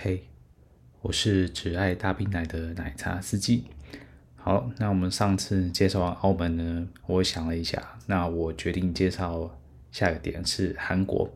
[0.00, 0.22] 嘿
[1.02, 3.64] 我是只爱大冰奶的奶茶司机。
[4.36, 9.58] 好，那我们上次介绍完澳门呢，我想了一下，那我决定介绍
[9.90, 11.28] 下一个点是韩国。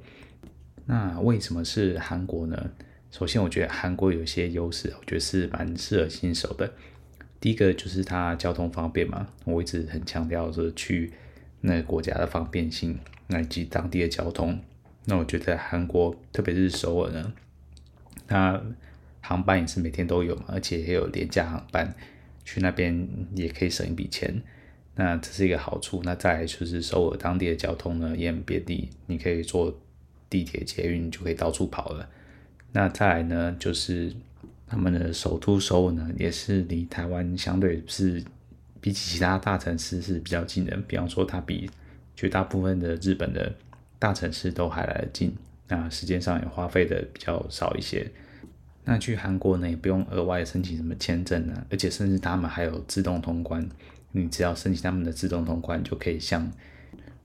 [0.86, 2.70] 那为什么是韩国呢？
[3.10, 6.72] 首先，我觉得韩国有些优势，我觉得是蛮适合新手的。
[7.40, 11.12] 第一个就是它交通方便嘛，我一直很强调说去
[11.62, 12.96] 那个国家的方便性，
[13.28, 14.60] 以及当地的交通。
[15.06, 17.32] 那我觉得韩国，特别是首尔呢。
[18.32, 18.62] 那
[19.20, 21.94] 航班也是每天都有嘛，而且也有廉价航班，
[22.44, 24.42] 去那边也可以省一笔钱，
[24.94, 26.00] 那这是一个好处。
[26.02, 29.78] 那再来就是首尔当地的交通呢也很便利，你可以坐
[30.30, 32.08] 地铁、捷运就可以到处跑了。
[32.72, 34.10] 那再来呢就是
[34.66, 38.24] 他们的首都首尔呢也是离台湾相对是
[38.80, 41.70] 比起其他大城市是比较近的，比方说它比
[42.16, 43.54] 绝大部分的日本的
[43.98, 45.32] 大城市都还来得近。
[45.72, 48.06] 那时间上也花费的比较少一些。
[48.84, 53.66] 那去韩国呢，也不用额外申请什么签证呢，而且甚至他们还有自动通关，
[54.10, 56.50] 你只要申请他们的自动通关，就可以像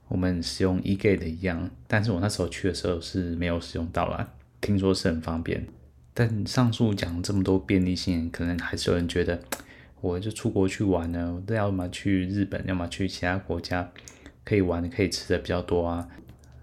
[0.08, 1.70] 我们使用 eGate 一样。
[1.88, 5.68] 但是我那时候去的时候是没有使用到啦，听说是很方便。
[6.14, 9.42] 但上述讲这么多便利性，可能还是有人觉得，
[10.00, 13.92] 我就出国去玩呢，我要么去日本，要么去其他国家，
[14.46, 16.08] 可以玩可以吃的比较多啊。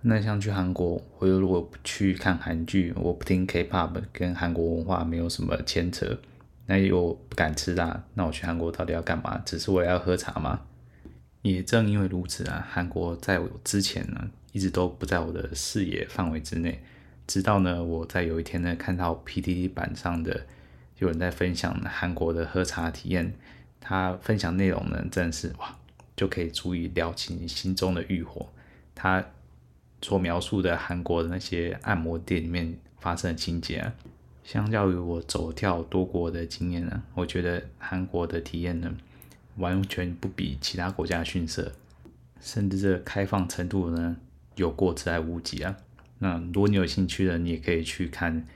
[0.06, 6.18] 那像去韩国，我又如果不去看韩剧，我不听 K-pop，跟韩国文化没有什么牵扯，
[6.66, 9.40] 那又不敢吃辣，那我去韩国到底要干嘛？
[9.46, 10.60] 只是我要喝茶吗？
[11.40, 16.82] 也正因为如此啊，韩国在我之前呢，一直都不在我的视野范围之内。
[17.26, 20.44] 直到呢，我在有一天呢，看到 PTT 版上的
[20.98, 23.32] 有人在分享韩国的喝茶体验，
[23.80, 25.74] 他分享内容呢，真的是哇，
[26.14, 28.50] 就可以足以撩起你心中的欲火。
[28.94, 29.24] 他
[30.04, 33.94] 所描述的韩国的那些按摩店里面发生的情节啊，
[34.44, 38.94] 相较于我走跳多国的经验呢，我觉得韩国的体验呢，
[39.56, 41.72] 完全不比其他国家逊色，
[42.38, 44.14] 甚至这开放程度呢，
[44.56, 45.74] 有过之而无不及啊。
[46.18, 48.46] 那如果你有兴趣的，你也可以去看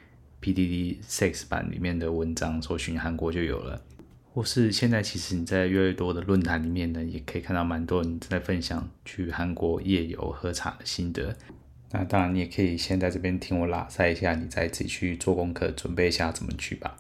[0.40, 3.80] P D D Sex 版里面的文章，搜寻韩国就有了。
[4.32, 11.36] 或是现在其实你在越来越多的论坛里面呢，也可以看到蛮多人在分享去韩国夜游喝茶的心得。
[11.90, 16.96] 那当然，你也可以先在这边听我拉塞一下，你再自己去做功课，准备一下怎么去吧。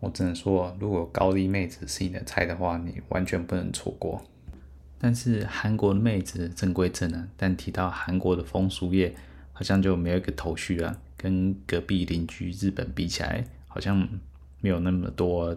[0.00, 4.24] 我只能说，如果高丽妹子是你的菜的话，你完全不能错过。
[4.98, 9.14] 但是韩国的妹子正归正啊，但提到韩国的风俗业，
[9.52, 10.98] 好像就没有一个头绪啊。
[11.16, 14.08] 跟隔壁邻居日本比起来，好像
[14.60, 15.56] 没有那么多。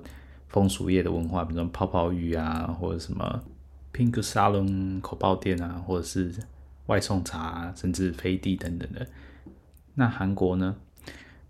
[0.49, 3.43] 风俗业的文化，比如说泡泡浴啊，或者什么
[3.93, 6.33] Pink Salon 口爆店啊，或者是
[6.85, 9.07] 外送茶，甚至飞地等等的。
[9.95, 10.75] 那韩国呢？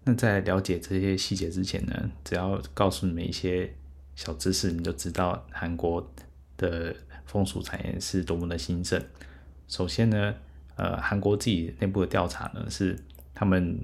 [0.07, 3.73] 那在了解这些细节之前呢，只要告诉你们一些
[4.15, 6.11] 小知识，你就知道韩国
[6.57, 6.95] 的
[7.25, 9.03] 风俗产业是多么的兴盛。
[9.67, 10.35] 首先呢，
[10.75, 12.95] 呃，韩国自己内部的调查呢，是
[13.33, 13.79] 他们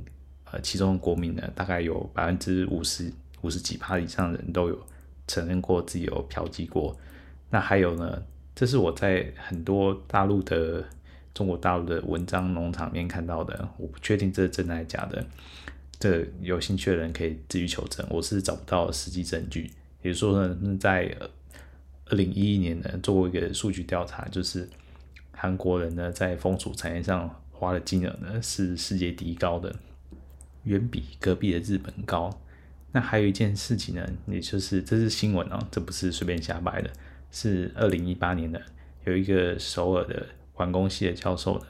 [0.46, 3.12] 呃其中的国民呢，大概有百分之五十
[3.42, 4.80] 五十几趴以上的人都有。
[5.32, 6.98] 承认过自己有嫖妓过，
[7.50, 8.22] 那还有呢？
[8.54, 10.84] 这是我在很多大陆的
[11.34, 15.26] 中国大陆的文章农场面看到的，我不确定这是真的还是假的。
[15.98, 19.72] 这有兴趣的人可以自己求证，我是找不到实际证据。
[20.02, 21.16] 也就是说呢，在
[22.08, 24.68] 二零一一年呢，做过一个数据调查，就是
[25.32, 29.74] 韩国人呢在风俗产业上花的金额呢是世界第一高的，
[30.66, 32.30] 远比隔壁的日本高。
[32.94, 36.90] 那还有一件事情呢，也就是这是新闻哦，这不是随便瞎掰的，
[37.32, 38.62] 是二零一八年的，
[39.06, 41.66] 有一个首尔的环工系的教授呢，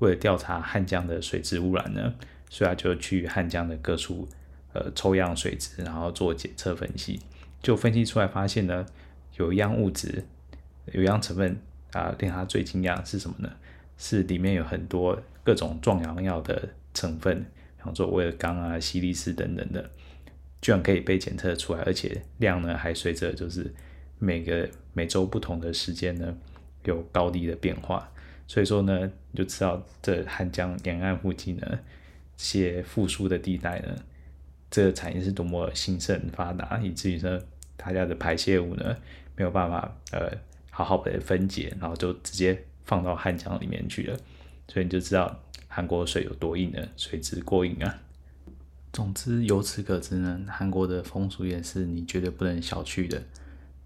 [0.00, 2.14] 为了调查汉江的水质污染呢，
[2.50, 4.28] 所以他就去汉江的各处
[4.74, 7.20] 呃抽样水质，然后做检测分析，
[7.62, 8.84] 就分析出来发现呢，
[9.38, 10.24] 有一样物质，
[10.92, 11.58] 有一样成分
[11.92, 13.50] 啊，令他最惊讶是什么呢？
[13.96, 17.40] 是里面有很多各种壮阳药的成分，
[17.78, 19.90] 比方说威而钢啊、西力士等等的。
[20.66, 23.72] 居然可以被检测出来，而且量呢还随着就是
[24.18, 26.36] 每个每周不同的时间呢
[26.82, 28.10] 有高低的变化，
[28.48, 31.78] 所以说呢你就知道这汉江沿岸附近呢
[32.36, 33.94] 些富庶的地带呢，
[34.68, 37.40] 这个产业是多么兴盛发达，以至于呢
[37.76, 38.96] 大家的排泄物呢
[39.36, 40.32] 没有办法呃
[40.72, 44.18] 好好的分解，然后就直接放到汉江里面去了，
[44.66, 48.02] 所以你就知道韩国水有多硬了，水质过硬啊。
[48.92, 53.22] 总之，由此可知呢，韩国的风俗业是你绝对不能小觑的。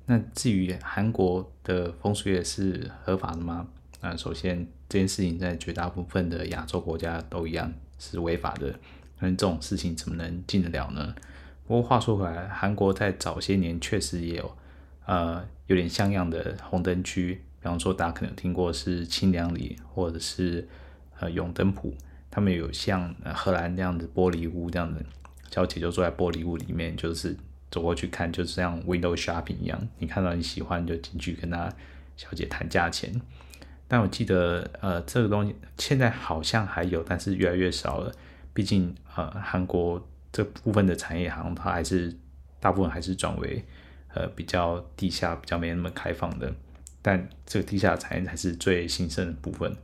[0.07, 3.69] 那至于韩国的风俗业是合法的吗？
[4.01, 8.79] 那首先这件事情在绝大部分的亚洲国家都一样是违法的。
[9.19, 11.15] 那这种事情怎么能进得了呢？
[11.67, 14.57] 不过话说回来，韩国在早些年确实也有
[15.07, 20.67] 呃有点像样的红灯区，比方说大家可能有听过是清凉里或者是
[21.19, 21.95] 呃永登浦，
[22.31, 25.05] 他们有像荷兰那样的玻璃屋这样的，
[25.51, 27.37] 小姐就坐在玻璃屋里面，就是
[27.71, 31.73] 走过去看，就是像 window shopping 一样，你看到你喜欢就进去跟他
[32.17, 33.21] 小姐谈价钱。
[33.89, 38.13] 但我记得呃这个东西现在好像还有，但是越来越少了，
[38.55, 40.07] 毕竟呃韩国。
[40.33, 42.17] 这部分的产业好像它还是
[42.61, 43.65] 大部分还是转为
[44.15, 46.55] 呃比较地下，比较没那么开放的。
[47.03, 49.77] 但这个地下产业才是最兴盛的部分。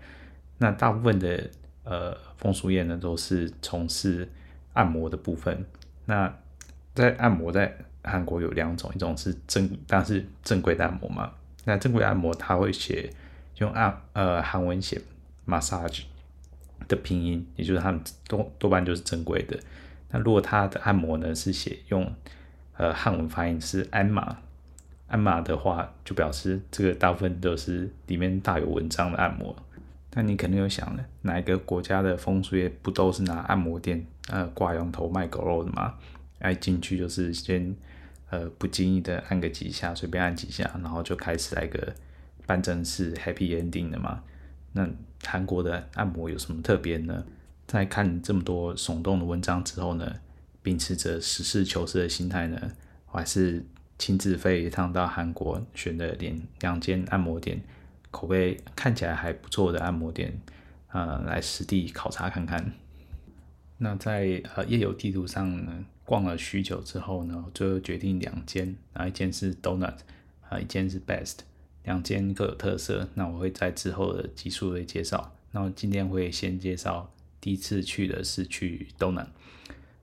[0.59, 1.51] 那大部分的
[1.87, 4.29] 呃风俗业呢，都是从事
[4.75, 5.65] 按摩的部分。
[6.05, 6.31] 那
[6.95, 11.33] 在按摩在韩国有两种，一种是正，当是正规的按摩嘛。
[11.65, 13.11] 那正规按摩它会写
[13.59, 15.01] 用按呃韩文写
[15.47, 16.03] massage
[16.89, 19.59] 的拼音，也就是他们多多半就是正规的。
[20.11, 22.13] 那如果他的按摩呢是写用
[22.77, 24.39] 呃汉文发音是安马，
[25.09, 29.57] 安马的话就表示这个大部分都是里面大有文章的按摩。
[30.19, 35.95] 那你肯定有想了，哪一个国家的风俗业不都是拿按摩店呃挂羊头卖狗肉的吗？
[36.39, 37.77] 哎，进去就是先
[38.31, 41.93] 呃不经意的按个几下，随便按几下，然后就开始来个
[42.47, 44.23] 办正事 happy ending 的嘛。
[44.73, 44.89] 那
[45.23, 47.23] 韩国的按摩有什么特别呢？
[47.67, 50.11] 在看这么多耸动的文章之后呢，
[50.63, 52.73] 秉持着实事求是的心态呢，
[53.11, 53.63] 我还是
[53.99, 57.61] 亲自飞一趟到韩国，选了两两间按摩店，
[58.11, 60.41] 口碑看起来还不错的按摩店，
[60.93, 62.73] 呃，来实地考察看看。
[63.79, 69.97] 那在呃夜游地图上呢，逛了许久之后呢，最后决定两间，啊，一间是 Donut，
[70.49, 71.41] 啊，一间是 Best，
[71.85, 73.09] 两间各有特色。
[73.15, 75.35] 那我会在之后的集数会介绍。
[75.51, 77.13] 那我今天会先介绍。
[77.39, 79.27] 第一次去的是去 Donut，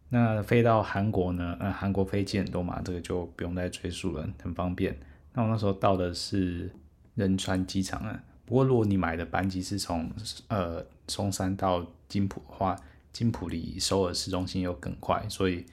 [0.10, 1.58] 那飞到韩国呢？
[1.60, 4.98] 呃，韩国飞机很多嘛，这个就不用再赘述了，很方便。
[5.34, 6.72] 那我那时候到的是
[7.16, 8.24] 仁川机场啊。
[8.46, 10.12] 不过如果你买的班机是从
[10.48, 12.76] 呃松山到金浦的话，
[13.12, 15.66] 金浦离首尔市中心又更快，所以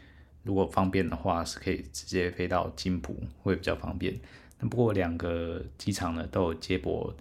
[0.45, 4.19] 如果方便的话，是可以直接飞到金浦，会比较方便。
[4.61, 7.15] 那不过两个机场呢都有接驳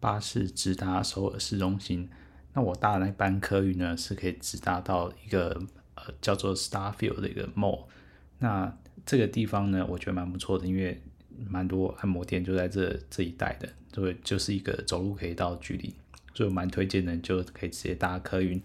[0.00, 2.08] 巴士直达首尔市中心。
[2.52, 5.62] 那我搭的那班客运呢，是可以直达到一个
[5.94, 7.84] 呃叫做 Starfield 的一个 mall。
[8.40, 8.76] 那
[9.06, 11.00] 这个地方呢，我觉得蛮不错的，因为
[11.48, 15.94] 蛮多按摩店就在这这一带的，对，就是一个走路可以到距离，
[16.34, 18.60] 所以蛮推荐的，就可以直接搭客运，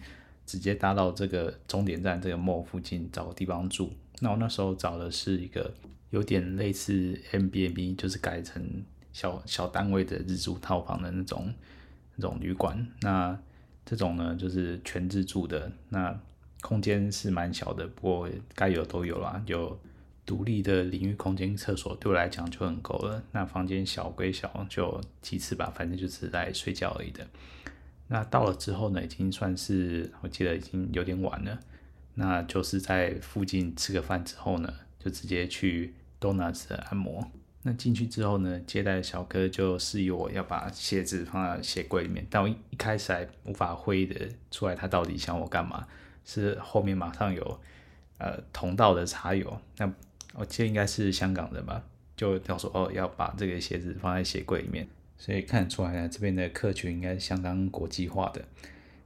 [0.46, 3.92] 直接搭到这个终点站这个 mall 附近找个地方住。
[4.20, 5.74] 那我那时候找的是一个
[6.12, 11.54] 有点类似 M B M B，就是改成小小单位的日租套房的那种
[12.16, 12.88] 那种旅馆。
[13.02, 13.38] 那
[13.86, 16.18] 这种呢，就是全自助的，那
[16.62, 19.78] 空间是蛮小的，不过该有都有啦，有
[20.26, 23.22] 独立的淋浴空间、厕所，对我来讲就很够了。
[23.32, 27.28] 那房间小归小，就其次吧，反正就是来睡觉而已的。
[28.08, 31.60] 那到了之后呢，已经算是我记得已经有点晚了，
[32.16, 37.32] 那就是在附近吃个饭之后呢，就直接去 Donuts 按摩。
[37.66, 45.88] 那进去之后呢，接待的小哥就示意我要把鞋子放在鞋柜里面，但我一一开始还无法会意的出来他到底想我干嘛。
[46.26, 47.60] 是后面马上有
[48.18, 49.92] 呃同道的茶友，那
[50.34, 51.84] 我记得应该是香港人吧，
[52.16, 54.88] 就他说哦要把这个鞋子放在鞋柜里面，
[55.18, 58.44] 所以看得出来呢，这边的客群应该是相当国际化的。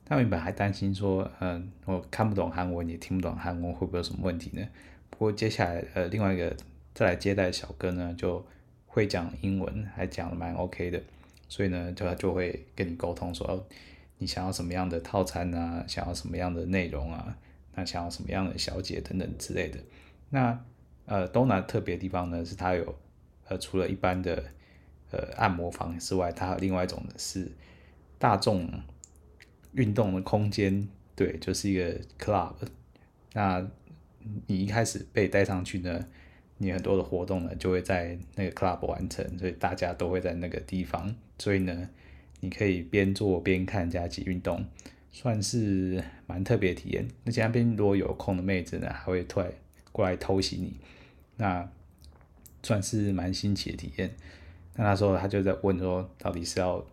[0.05, 4.67] 他原本还担心说，嗯、我看不懂韩文也听不懂韩文，会不会有什么问题呢？
[5.09, 6.55] 不过接下来呃另外一个。
[6.93, 8.43] 再来接待的小哥呢，就
[8.87, 10.99] 会讲英文，还讲的蛮 OK 的，
[11.47, 13.67] 所以呢，就他就会跟你沟通说，
[14.17, 17.37] 你想要什么样的套餐啊，想要什么样的内容啊，
[17.75, 19.77] 那想要什么样的小姐等等之类的。
[20.31, 20.59] 那
[21.07, 22.95] 呃，东南特别地方呢，是它有
[23.47, 24.43] 呃，除了一般的
[25.11, 27.49] 呃按摩房之外，它另外一种的是
[28.19, 28.69] 大众
[29.71, 32.53] 运动的空间，对，就是一个 club。
[33.31, 33.65] 那
[34.47, 36.05] 你一开始被带上去呢，
[36.57, 41.89] 你很多的活动呢，就会在那个 club 完成，所以大家都会在那个地方，所以呢，
[42.41, 44.65] 你可以边做边看加一起运动，
[45.11, 47.07] 算是蛮特别体验。
[47.23, 49.49] 那其他边如果有空的妹子呢，还会突然
[49.93, 50.75] 过来偷袭你，
[51.37, 51.67] 那
[52.61, 54.13] 算是蛮新奇的体验。
[54.75, 56.85] 那那时候他就在问说，到底是要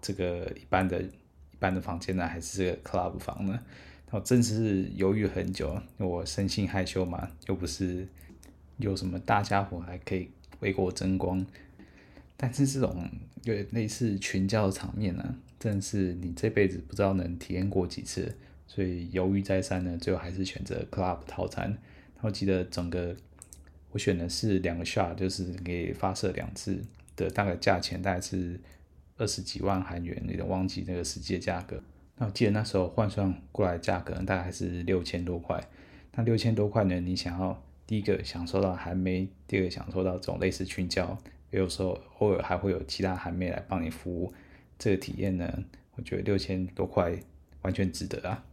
[0.00, 1.10] 这个一般的、一
[1.58, 3.58] 般的房间呢，还是这个 club 房呢？
[4.10, 8.06] 我真是犹豫很久，因为我生性害羞嘛，又不是。
[8.80, 10.28] 有什么大家伙还可以
[10.60, 11.44] 为国争光，
[12.36, 13.10] 但是这种
[13.42, 18.32] 有类似群教的场面呢、真是你这辈子不知道能体验过几次，
[18.68, 21.76] 所以犹豫再三呢，最后还是选择 Club 套餐。
[22.20, 23.16] 我记得整个
[23.90, 26.82] 我选的是两个 shot，就是可以发射两次
[27.16, 28.60] 的，大概价钱大概是
[29.16, 31.82] 二十几万韩元，有点忘记那个实际的价格。
[32.16, 35.62] 那我记得那时候换算过来价格大概是六千多块。
[36.14, 41.16] 那六千多块呢，你想要第一个享受到韩妹，第二个享受到这种类似群交，
[41.50, 44.32] 有时候偶尔还会有其他韩妹来帮你服务，
[44.78, 45.64] 这个体验呢，
[45.94, 47.16] 我觉得六千多块
[47.62, 48.44] 完全值得啊。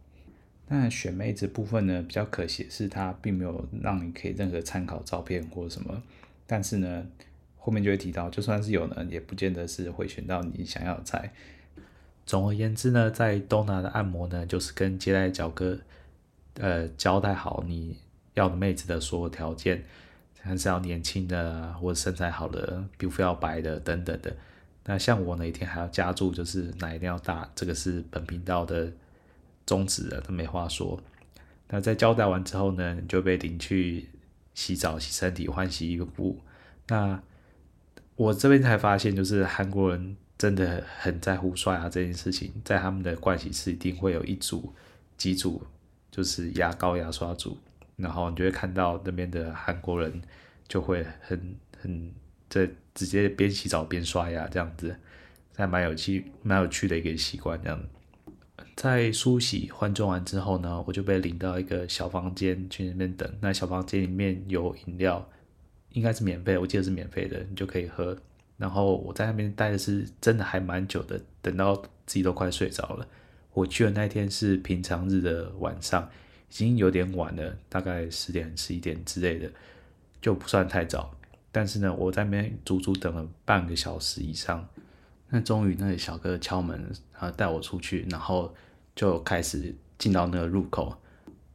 [0.68, 6.02] 那选妹子部分呢，比较可惜是它并没有让你可以任何参考照片或什么。
[6.44, 7.06] 但是呢，
[7.56, 11.32] 后面就会提到，就算是有呢，也不见得是会选到你想要的菜。
[12.24, 15.78] 总而言之呢，在东南的按摩呢，就是跟接待角哥，
[16.54, 17.98] 呃，交代好你
[18.34, 19.84] 要的妹子的所有条件，
[20.40, 24.34] 还是要年轻的，或者身材好的，皮肤要白的等等的。
[24.84, 28.92] 那像我那一天还要加注，就是奶一定要大，这个是本频道的。
[29.66, 30.98] 终止了，都没话说。
[31.68, 34.08] 那在交代完之后呢，就被领去
[34.54, 36.40] 洗澡、洗身体、换洗衣服。
[36.88, 37.20] 那
[38.14, 44.72] 我这边才发现，就是韩国人真的很在乎刷牙这件事情，在他们的盥洗室一定会有一组、
[45.18, 45.60] 几组，
[46.10, 47.58] 就是牙膏、牙刷组。
[47.96, 50.22] 然后你就会看到那边的韩国人
[50.68, 52.12] 就会很很
[52.48, 54.94] 在直接边洗澡边刷牙这样子，
[55.56, 57.82] 还蛮有趣、蛮有趣的一个习惯这样。
[58.76, 63.26] 在梳洗换装完之后呢，我就被领到一个小房间去那边等。
[63.40, 65.26] 那小房间里面有饮料，
[65.92, 68.14] 应该是免费，我记得是免费的，你就可以喝。
[68.58, 73.08] 然后我在那边待的是真的还蛮久的，等到自己都快睡着了。
[73.54, 76.06] 我去的那天是平常日的晚上，
[76.50, 79.50] 已经有点晚了，大概十点、十一点之类的，
[80.20, 81.10] 就不算太早。
[81.50, 84.68] 但是呢，我在那边足足等了半个小时以上。
[85.30, 86.78] 那终于那个小哥敲门，
[87.14, 88.54] 然后带我出去，然后。
[88.96, 90.96] 就开始进到那个入口，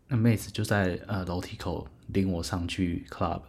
[0.08, 3.42] 那妹子就在呃楼梯口领我上去 club。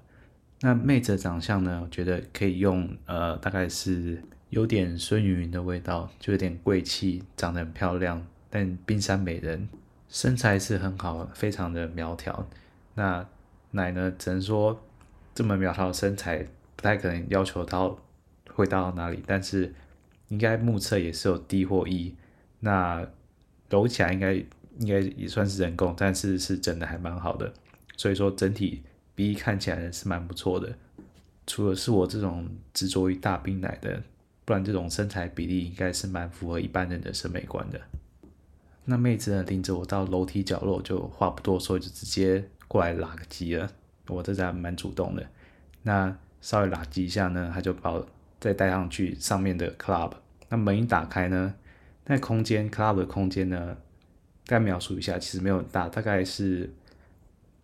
[0.63, 9.69] 那妹子的长相呢，我觉得可以用呃大概是有点孙芸芸的味道，就有点贵气，长得很漂亮，但冰山美人，
[10.09, 12.49] 身材是很好，非常的苗条。
[12.95, 13.27] 那
[13.73, 14.83] 奶呢，只能说
[15.35, 16.47] 这么苗条的身材
[16.77, 17.99] 不太可能要求到
[18.55, 19.75] 会到哪里，但是
[20.29, 22.15] 应该目测也是有 D 或 E。
[22.61, 23.07] 那
[23.73, 27.51] 揉起来应该应该也算是人工，但是是整的还蛮好的，
[27.97, 28.83] 所以说整体
[29.15, 30.71] 比例看起来是蛮不错的。
[31.47, 34.03] 除了是我这种执着于大冰奶的，
[34.45, 37.81] 不然这种身材比例应该是蛮符合一般人的审美观的。
[38.85, 43.71] 那妹子呢，领着我到楼梯角落，就话不多说，就直接过来拉个机了。
[44.09, 45.27] 我这还蛮主动的，
[45.83, 48.07] 那稍微拉机一下呢，他就把我
[48.39, 50.13] 再带上去上面的 club。
[50.49, 51.55] 那门一打开呢，
[52.05, 53.77] 那空间 club 的空间呢，
[54.47, 56.69] 大概描述一下，其实没有很大，大概是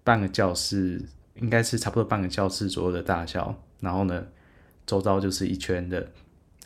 [0.04, 1.04] 半个教室，
[1.35, 3.61] 应该是差不多半个教室左右的大小。
[3.80, 4.26] 然后呢，
[4.87, 6.09] 周遭就是一圈的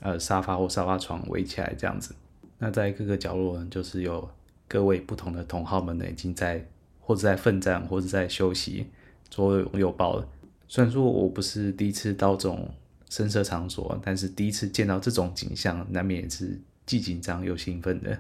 [0.01, 2.15] 呃沙发或沙发床围起来这样子。
[2.59, 4.29] 那在各个角落呢，就是有
[4.69, 6.67] 各位不同的同好们呢，已经在
[7.01, 8.87] 或者在奋战，或者在休息，
[9.31, 10.29] 左拥右抱了。
[10.69, 12.71] 虽然说我不是第一次到这种
[13.09, 16.61] 声色场所，但是第一次见到这种景象，难免也是。
[16.85, 18.19] 既紧张又兴奋的，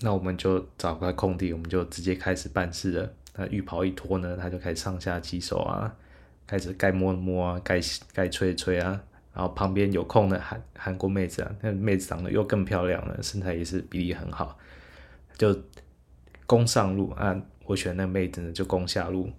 [0.00, 3.14] 那我们就找块空地，我们就直接开始办事了。
[3.36, 5.96] 那浴袍一脱呢，他就开始上下其手啊，
[6.46, 7.80] 开始该摸摸啊，该
[8.12, 9.02] 该吹吹啊。
[9.32, 14.58] 然后旁边有空的韩韩国妹子啊，那妹子长得又更漂亮了，身材也是比例很好，
[15.36, 15.62] 就
[16.46, 17.42] 攻上路啊。
[17.66, 19.30] 我选那妹子呢，就攻下路。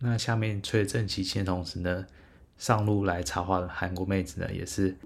[0.00, 2.06] 那下面吹正齐齐的同时呢，
[2.58, 4.96] 上路来插话的韩国妹子呢，也是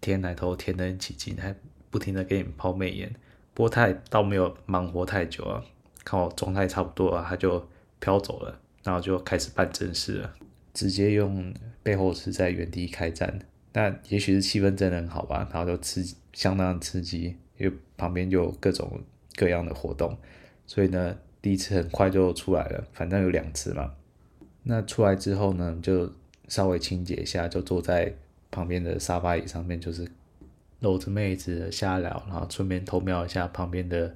[0.00, 1.54] 舔奶头舔的很起劲，还。
[1.90, 3.12] 不停的给你抛媚眼，
[3.52, 5.62] 不过他也倒没有忙活太久啊，
[6.04, 7.68] 看我状态差不多啊，他就
[7.98, 10.32] 飘走了，然后就开始办正事了，
[10.72, 13.40] 直接用背后是在原地开战。
[13.72, 19.00] 那也许是气氛真的很好吧，然后就刺，相当刺激，因为旁边就有各种
[19.34, 20.16] 各样的活动，
[20.66, 23.94] 所以呢，第一次很快就出来了，反正有两次嘛。
[24.62, 26.12] 那出来之后呢，就
[26.46, 28.14] 稍微清洁一下，就坐在
[28.50, 30.08] 旁边的沙发椅上面，就是。
[30.80, 34.14] 搂着妹子瞎聊，然后顺便偷瞄一下旁边的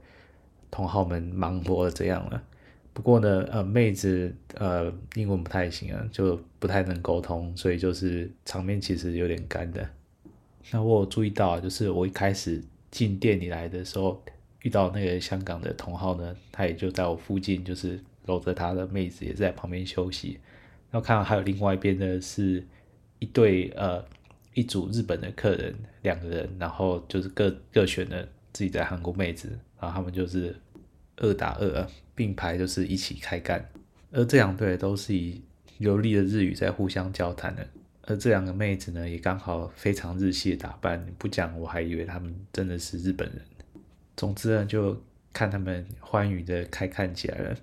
[0.70, 2.42] 同好们忙活怎样了。
[2.92, 9.86] 不过呢，呃，妹子呃英文不太行啊，就不太能沟通，所以就是场面其实有点干的。
[10.70, 14.22] 那我有注意到，就是我一开始进店里来的时候，
[14.62, 20.38] 遇到那个香港的同好呢，他也就在我附近，就是搂着他的妹子也在旁边休息。
[20.90, 22.66] 然后看到还有另外一边呢是
[23.18, 24.02] 一对呃。
[24.54, 30.56] 一组日本的客人，两个人，然后就是各各选了自己的韩国妹子，然后他们就是
[31.16, 33.68] 二打二，并排就是一起开干，
[34.12, 35.42] 而这两队都是以
[35.78, 37.66] 流利的日语在互相交谈的，
[38.02, 43.40] 而这两个妹子呢，也刚好非常日系的打扮，不讲我还以为他们真的是日本人。
[44.16, 44.96] 总之呢，就
[45.32, 47.56] 看他们欢愉的开干起来了。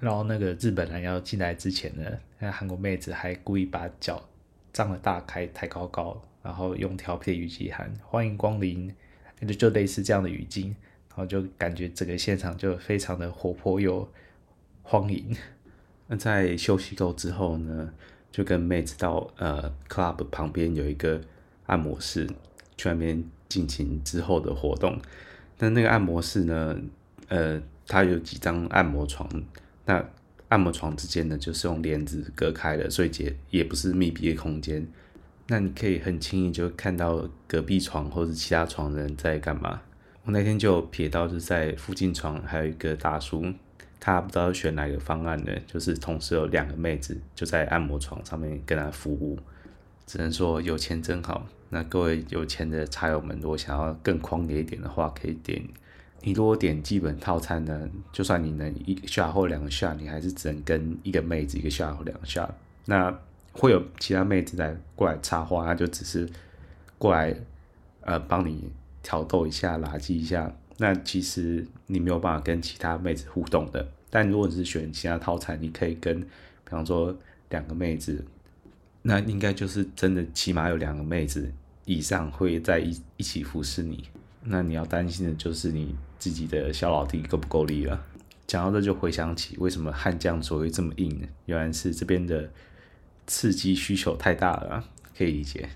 [0.00, 2.04] 然后那个日本人要进来之前呢，
[2.38, 4.22] 那韩国妹子还故意把脚
[4.70, 8.94] 张得大开，抬高高，然后用调皮的语气喊“欢迎光临”，
[9.48, 10.66] 就就类似这样的语境，
[11.08, 14.06] 然后就感觉整个现场就非常的活泼又
[14.82, 15.34] 欢迎。
[16.06, 17.90] 那在休息够之后呢，
[18.30, 21.18] 就跟妹子到呃 club 旁边有一个
[21.64, 22.26] 按摩室，
[22.76, 25.00] 去那边进行之后的活动。
[25.58, 26.78] 那那个按摩室呢，
[27.28, 29.26] 呃，它有几张按摩床，
[29.86, 30.06] 那
[30.48, 34.86] 按摩床之间呢，就是用帘子隔开的，所以也也不是密闭的空间。
[35.46, 39.82] 那你可以很轻易就看到隔壁床或者其他床的人在干嘛。
[40.24, 43.44] 我那天就瞥到，就在附近床还有一个大叔。
[44.00, 49.38] 他不知道选哪个方案呢，就是同时有两个妹子就在按摩床上面跟他服务，
[50.06, 51.46] 只能说有钱真好。
[51.70, 55.62] 那各位有钱的茶友们，如果想要更狂野一点的话，可以点。
[56.20, 62.48] 你如果点基本套餐呢，就算你能一下或两下你还是只能跟一个妹子一个下或两下。
[62.84, 63.14] 那
[63.54, 66.28] 会有其他妹子来过来插话，那就只是
[66.98, 67.34] 过来
[68.02, 68.70] 呃帮你
[69.02, 70.54] 挑逗一下、拉近一下。
[70.76, 76.26] 那其实你没有办法跟其他妹子互动的，但如果你是选其他套餐，你可以跟，比
[76.70, 77.16] 方说
[77.48, 78.24] 两个妹子，
[79.02, 81.52] 那应该就是真的起码有两个妹子
[81.84, 84.04] 以上会在一一起服侍你。
[84.42, 88.04] 那你要担心的就是你自己的小老弟够不够力了。
[88.46, 91.28] 讲到这就回想起为什么悍将所会这么硬呢？
[91.46, 92.50] 原来是这边的
[93.26, 94.84] 刺激需求太大了，
[95.16, 95.68] 可以理解。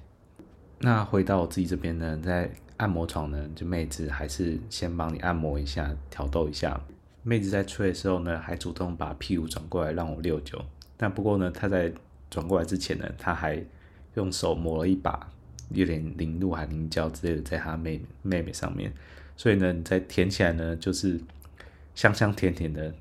[0.81, 2.50] 那回到我自己这边呢，在。
[2.78, 6.81] 按摩床呢，就妹子还是先帮你按摩一下，挑逗一下。
[7.25, 10.64] 妹子在吹的时候呢，还主动把屁股转过来让我六九。
[10.97, 11.93] 但不过呢，她在
[12.31, 13.61] 转过来之前呢，她还
[14.14, 15.28] 用手抹了一把
[15.70, 18.92] 有点凝露还凝胶之类的在她妹妹妹上面。
[19.37, 21.20] 所以呢，你再舔起来呢，就是
[21.96, 22.94] 香香甜甜的，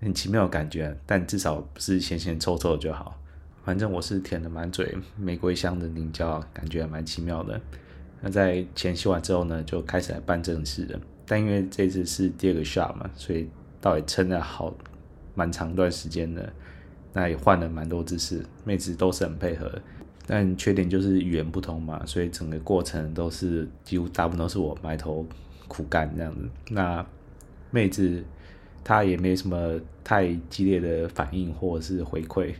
[0.00, 0.98] 很奇妙的感觉。
[1.06, 3.19] 但至少不是咸咸臭臭的就好。
[3.64, 7.60] 反正我是舔了满嘴玫瑰香的凝胶，感觉还蛮奇妙的。
[8.20, 11.00] 那在前洗完之后呢，就开始来办正事了。
[11.26, 13.48] 但因为这次是第二个 shot 嘛，所以
[13.80, 14.74] 倒也撑了好
[15.34, 16.52] 蛮长一段时间的。
[17.12, 19.70] 那也换了蛮多姿势，妹子都是很配合。
[20.26, 25.26] 但缺点就是语言不通嘛，所以整个过程都是几乎大部分都是我埋头
[25.66, 26.48] 苦干这样子。
[26.68, 27.04] 那
[27.70, 28.22] 妹子
[28.84, 32.54] 她也没什么太激烈的反应或者是回馈。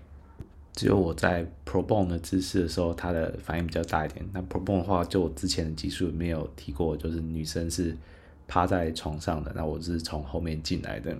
[0.80, 4.26] 只有我在 Pro Bono 的姿势的时候，她的反应比较大一点。
[4.32, 7.94] 那 Pro Bono 的话，就我之前的集数没有提过，就是女生是
[8.48, 11.14] 趴在床上的，那我是从后面进来的。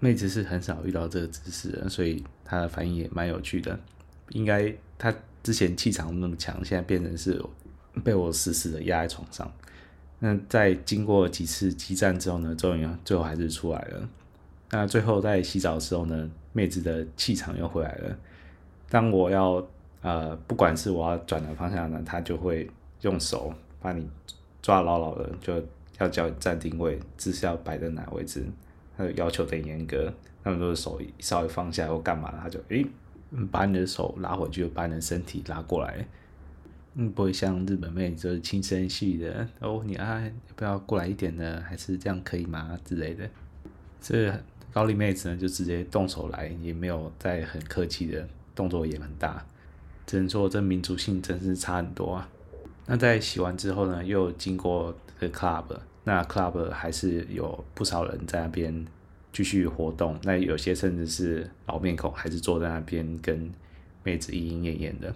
[0.00, 3.78] 妹子是很少遇到这个姿势的，所以她的反应也蛮有趣的。
[4.30, 7.38] 应该她之前气场那么强，现在变成是
[8.02, 9.52] 被我死死的压在床上。
[10.18, 14.08] 那在经过几次激战之后呢，终于最后还是出来了。
[14.70, 18.18] 那最后在洗澡的时候呢，妹子的气场又回来了。
[18.88, 19.66] 当我要
[20.02, 22.70] 呃，不管是我要转的方向呢，他就会
[23.00, 24.08] 用手把你
[24.60, 25.54] 抓牢牢的，就
[25.98, 28.44] 要叫你站定位，姿势要摆在哪位置，
[28.96, 30.12] 他要求很严格。
[30.42, 32.86] 那么多手稍微放下或干嘛，他就诶，
[33.50, 36.06] 把你的手拉回去，把你的身体拉过来。
[36.96, 41.62] 嗯，不会像日本妹就是轻声细语的哦，你啊要不要过来一点呢？
[41.66, 42.78] 还是这样可以吗？
[42.84, 43.28] 之类的。
[44.00, 44.32] 这
[44.70, 48.28] 高丽妹子呢，就直接动手来，也没有再很客气的。
[48.54, 49.44] 动作也很大，
[50.06, 52.28] 只能说这民族性真是差很多啊。
[52.86, 55.64] 那在洗完之后呢，又经过这个 club，
[56.04, 58.86] 那 club 还是有不少人在那边
[59.32, 60.18] 继续活动。
[60.22, 63.50] 那有些甚至是老面孔，还是坐在那边跟
[64.02, 65.14] 妹子莺莺燕燕的。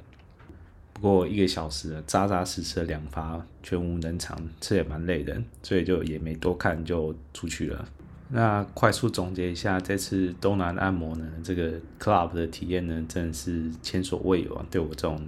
[0.95, 7.89] 不过一个小时扎扎实实的两发，全无能长，这也蛮累的，所以就也没多看，就出去了。
[8.31, 14.67] 那快速总结一下，这次东南按摩呢，这个 club 的体验呢，真的是前所未有啊！
[14.71, 15.19] 对我这种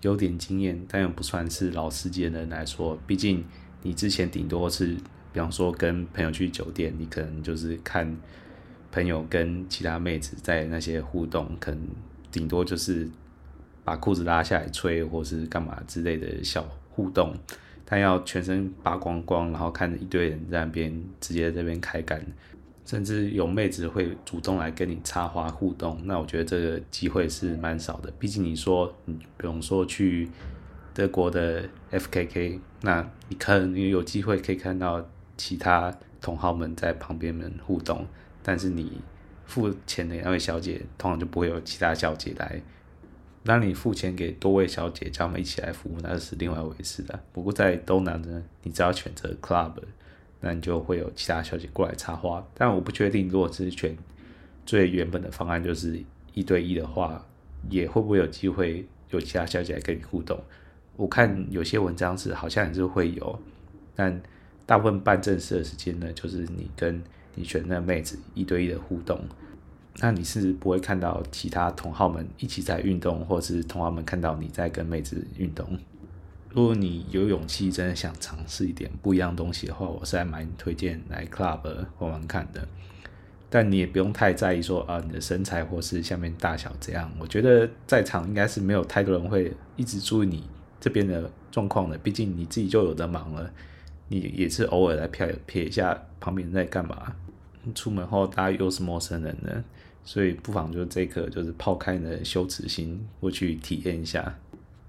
[0.00, 3.44] 有点经验但又不算是老司机的人来说，毕竟
[3.82, 4.96] 你之前顶多是，
[5.30, 8.16] 比方说跟朋友去酒店，你可能就是看
[8.90, 11.86] 朋友跟其他妹子在那些互动，可能
[12.30, 13.06] 顶多就是
[13.84, 17.36] 把裤子拉下来吹，或是干嘛之类的小互动。
[17.92, 22.24] 他要全身扒光光，然后看着一堆人在那边直接在这边开干，
[22.86, 26.00] 甚至有妹子会主动来跟你插花互动。
[26.04, 28.10] 那我觉得这个机会是蛮少的。
[28.18, 30.26] 毕竟你说，你比如说去
[30.94, 38.06] 德国的 FKK，那你可能有机会可以看到其他同好们在旁边们互动。
[38.42, 39.02] 但是你
[39.44, 42.58] 付钱的那位小姐通常就不会有其他小姐来。
[43.44, 47.18] 当你付钱给多位小姐叫他们一起来服务，那是另外一回事的。
[47.32, 49.72] 不过在东南呢，你只要选择 club，
[50.40, 52.46] 那你就会有其他小姐过来插花。
[52.54, 53.96] 但我不确定，如果是选
[54.64, 56.00] 最原本的方案，就是
[56.34, 57.26] 一对一的话，
[57.68, 60.38] 也会不会有机会有其他小姐来跟你互动？
[60.96, 63.40] 我看有些文章是好像也是会有，
[63.96, 64.22] 但
[64.66, 67.02] 大部分办正式的时间呢，就是你跟
[67.34, 69.18] 你选那妹子一对一的互动。
[70.00, 75.78] 那你是不会看到其他同好们一起在运动，或是同好们看到你在跟妹子运动。
[76.50, 81.60] 如果你有勇气，真的想尝试一点不一样东西的话，我是还蛮推荐来 club
[81.98, 82.66] 玩玩看的。
[83.48, 87.10] 但你也不用太在意说啊，你的身材或是下面大小怎样。
[87.18, 90.48] 我觉得在场应该是没有太多人会一直注意你
[90.80, 93.50] 这边的状况的，毕竟你自己就有的忙了，
[94.08, 97.14] 你也是偶尔来瞥瞥一下旁边人在干嘛。
[97.74, 99.64] 出门后大家又是陌生人呢，
[100.04, 104.38] 所以不妨就这个就是抛开你的羞耻心过去体验一下。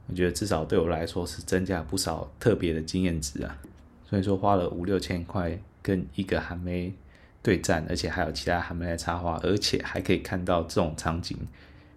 [0.08, 3.58] 我觉得至少对我来说是增加不少特别的经验值啊。
[4.06, 6.93] 所以说花了五六千块跟一个韩妹
[7.41, 11.38] 对战，而且还有其他韩妹来插花，而且还可以看到这种场景，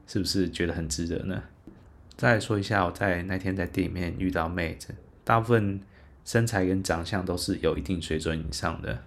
[0.06, 1.42] 是不是觉得很值得呢？
[2.16, 5.80] 再说一下我在那天在店里面遇到妹子，大部分
[6.24, 8.98] 身材跟长相都是有一定水准以上的。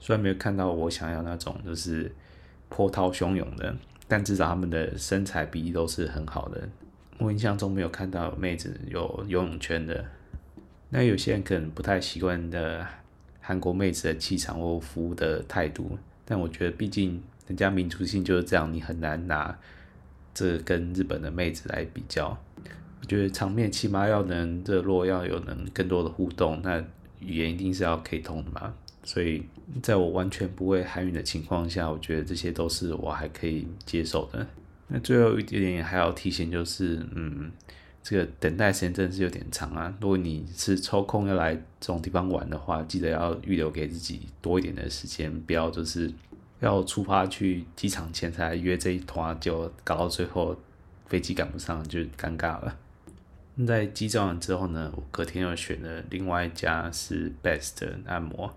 [0.00, 2.10] 虽然没有看到我想要那种就是
[2.68, 3.74] 波涛汹涌的，
[4.08, 6.68] 但至少他们的身材比例都是很好的。
[7.18, 10.04] 我印象中没有看到妹子有游泳圈的。
[10.90, 12.86] 那有些人可能不太习惯的
[13.40, 19.58] 韩国妹子的气场或服务的态度，但我觉得毕竟人家民族性就是这样，你很难拿
[20.34, 22.36] 这跟日本的妹子来比较。
[23.00, 26.82] 我觉得场面起码要能热络，要有能更多的互动，那
[27.20, 28.74] 语言一定是要可以通的嘛。
[29.06, 29.40] 所以，
[29.80, 34.44] 在我完全不会韩语的情况下，我觉得这些都是我还可以接受的。
[34.88, 37.52] 那最后一点还要提醒就是，嗯，
[38.02, 39.94] 这个等待时间真的是有点长啊。
[40.00, 46.12] 如果你是抽空要来这种地方玩的话，记得要预留给自己多一点的时间，不要就是
[46.58, 50.56] 要出发去机场前才约这一团，就搞到最后
[51.06, 52.76] 飞机赶不上，就尴尬了。
[53.64, 58.52] 在机场完之后呢，我隔天又选了另外一家是 Best 按摩。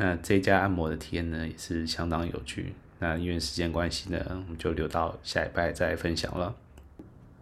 [0.00, 2.72] 那这家按摩的体验呢，也是相当有趣。
[3.00, 6.54] 那因为时间关系呢，我们就留到下礼拜再分享了。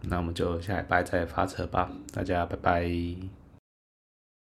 [0.01, 3.36] 那我们就下礼拜再发车吧，大家拜拜。